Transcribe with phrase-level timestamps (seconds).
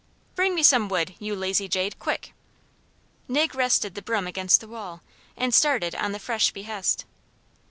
[0.33, 2.33] "Bring me some wood, you lazy jade, quick."
[3.27, 5.03] Nig rested the broom against the wall,
[5.37, 7.05] and started on the fresh behest.